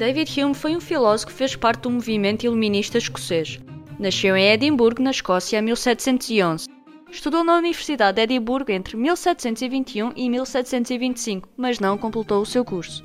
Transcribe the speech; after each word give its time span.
David 0.00 0.40
Hume 0.40 0.54
foi 0.54 0.74
um 0.74 0.80
filósofo 0.80 1.30
que 1.30 1.36
fez 1.36 1.54
parte 1.54 1.82
do 1.82 1.90
movimento 1.90 2.44
iluminista 2.44 2.96
escocês. 2.96 3.60
Nasceu 3.98 4.34
em 4.34 4.50
Edimburgo, 4.50 5.02
na 5.02 5.10
Escócia, 5.10 5.58
em 5.58 5.62
1711. 5.62 6.66
Estudou 7.12 7.44
na 7.44 7.58
Universidade 7.58 8.16
de 8.16 8.22
Edimburgo 8.22 8.72
entre 8.72 8.96
1721 8.96 10.12
e 10.16 10.30
1725, 10.30 11.50
mas 11.54 11.78
não 11.78 11.98
completou 11.98 12.40
o 12.40 12.46
seu 12.46 12.64
curso. 12.64 13.04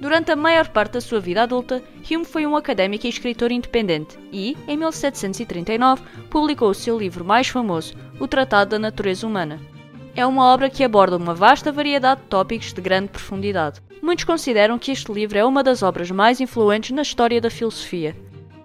Durante 0.00 0.32
a 0.32 0.36
maior 0.36 0.68
parte 0.70 0.94
da 0.94 1.00
sua 1.00 1.20
vida 1.20 1.44
adulta, 1.44 1.80
Hume 2.10 2.24
foi 2.24 2.44
um 2.44 2.56
académico 2.56 3.06
e 3.06 3.08
escritor 3.08 3.52
independente 3.52 4.18
e, 4.32 4.56
em 4.66 4.76
1739, 4.76 6.02
publicou 6.28 6.70
o 6.70 6.74
seu 6.74 6.98
livro 6.98 7.24
mais 7.24 7.46
famoso, 7.46 7.94
O 8.18 8.26
Tratado 8.26 8.70
da 8.70 8.80
Natureza 8.80 9.24
Humana. 9.24 9.60
É 10.16 10.24
uma 10.24 10.46
obra 10.46 10.70
que 10.70 10.82
aborda 10.82 11.18
uma 11.18 11.34
vasta 11.34 11.70
variedade 11.70 12.22
de 12.22 12.28
tópicos 12.28 12.72
de 12.72 12.80
grande 12.80 13.08
profundidade. 13.08 13.82
Muitos 14.00 14.24
consideram 14.24 14.78
que 14.78 14.90
este 14.90 15.12
livro 15.12 15.36
é 15.36 15.44
uma 15.44 15.62
das 15.62 15.82
obras 15.82 16.10
mais 16.10 16.40
influentes 16.40 16.90
na 16.92 17.02
história 17.02 17.38
da 17.38 17.50
filosofia. 17.50 18.16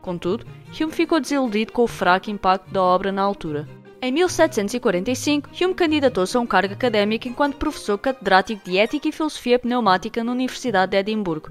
Contudo, 0.01 0.45
Hume 0.79 0.93
ficou 0.93 1.19
desiludido 1.19 1.73
com 1.73 1.83
o 1.83 1.87
fraco 1.87 2.29
impacto 2.31 2.71
da 2.71 2.81
obra 2.81 3.11
na 3.11 3.21
altura. 3.21 3.67
Em 4.01 4.13
1745, 4.13 5.49
Hume 5.61 5.73
candidatou-se 5.73 6.37
a 6.37 6.39
um 6.39 6.47
cargo 6.47 6.73
académico 6.73 7.27
enquanto 7.27 7.57
professor 7.57 7.97
catedrático 7.97 8.63
de 8.63 8.77
Ética 8.77 9.09
e 9.09 9.11
Filosofia 9.11 9.59
Pneumática 9.59 10.23
na 10.23 10.31
Universidade 10.31 10.91
de 10.91 10.97
Edimburgo, 10.99 11.49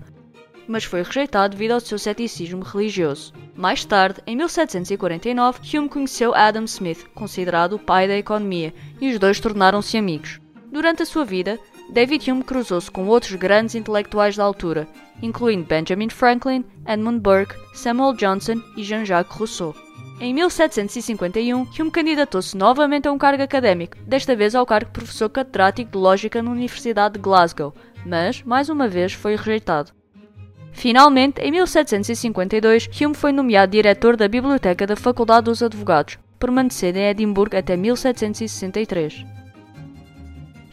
mas 0.71 0.85
foi 0.85 1.03
rejeitado 1.03 1.57
devido 1.57 1.73
ao 1.73 1.81
seu 1.81 1.99
ceticismo 1.99 2.63
religioso. 2.63 3.33
Mais 3.57 3.85
tarde, 3.85 4.21
em 4.25 4.37
1749, 4.37 5.59
Hume 5.77 5.89
conheceu 5.89 6.33
Adam 6.33 6.65
Smith, 6.65 7.09
considerado 7.13 7.73
o 7.73 7.79
pai 7.79 8.07
da 8.07 8.17
economia, 8.17 8.73
e 9.01 9.11
os 9.11 9.19
dois 9.19 9.41
tornaram-se 9.41 9.99
amigos. 9.99 10.41
Durante 10.71 11.03
a 11.03 11.07
sua 11.07 11.25
vida, 11.25 11.59
David 11.91 12.31
Hume 12.31 12.45
cruzou-se 12.45 12.89
com 12.89 13.09
outros 13.09 13.35
grandes 13.35 13.75
intelectuais 13.75 14.37
da 14.37 14.45
altura, 14.45 14.87
incluindo 15.21 15.67
Benjamin 15.67 16.09
Franklin, 16.09 16.65
Edmund 16.87 17.19
Burke, 17.19 17.57
Samuel 17.75 18.15
Johnson 18.15 18.63
e 18.77 18.85
Jean-Jacques 18.85 19.37
Rousseau. 19.37 19.75
Em 20.21 20.33
1751, 20.33 21.63
Hume 21.63 21.91
candidatou-se 21.91 22.57
novamente 22.57 23.09
a 23.09 23.13
um 23.13 23.19
cargo 23.19 23.43
académico, 23.43 23.97
desta 24.07 24.37
vez 24.37 24.55
ao 24.55 24.65
cargo 24.65 24.87
de 24.87 24.93
professor 24.93 25.29
catedrático 25.29 25.91
de 25.91 25.99
Lógica 25.99 26.41
na 26.41 26.53
Universidade 26.53 27.15
de 27.15 27.21
Glasgow, 27.21 27.75
mas, 28.07 28.41
mais 28.45 28.69
uma 28.69 28.87
vez, 28.87 29.13
foi 29.13 29.35
rejeitado. 29.35 29.99
Finalmente, 30.73 31.41
em 31.41 31.51
1752, 31.51 32.89
Hume 33.01 33.15
foi 33.15 33.33
nomeado 33.33 33.73
diretor 33.73 34.17
da 34.17 34.29
Biblioteca 34.29 34.87
da 34.87 34.97
Faculdade 34.97 35.47
dos 35.47 35.63
Advogados, 35.63 36.19
permanecendo 36.39 36.99
em 36.99 37.09
Edimburgo 37.09 37.57
até 37.57 37.77
1763. 37.77 39.25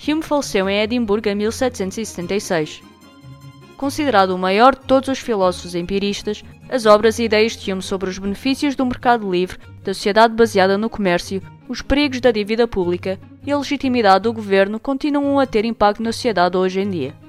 Hume 0.08 0.22
faleceu 0.22 0.70
em 0.70 0.82
Edimburgo 0.82 1.28
em 1.28 1.36
1776. 1.36 2.82
Considerado 3.76 4.32
o 4.32 4.38
maior 4.38 4.76
de 4.76 4.82
todos 4.82 5.10
os 5.10 5.20
filósofos 5.20 5.76
empiristas, 5.76 6.44
as 6.70 6.86
obras 6.86 7.20
e 7.20 7.24
ideias 7.24 7.56
de 7.56 7.72
Hume 7.72 7.82
sobre 7.82 8.10
os 8.10 8.18
benefícios 8.18 8.76
do 8.76 8.86
mercado 8.86 9.30
livre, 9.30 9.60
da 9.84 9.94
sociedade 9.94 10.34
baseada 10.34 10.78
no 10.78 10.90
comércio, 10.90 11.42
os 11.68 11.82
perigos 11.82 12.22
da 12.22 12.32
dívida 12.32 12.68
pública 12.68 13.20
e 13.46 13.52
a 13.52 13.58
legitimidade 13.58 14.24
do 14.24 14.34
governo 14.34 14.80
continuam 14.80 15.40
a 15.40 15.46
ter 15.46 15.66
impacto 15.66 16.02
na 16.02 16.12
sociedade 16.12 16.58
hoje 16.58 16.80
em 16.80 16.90
dia. 16.90 17.27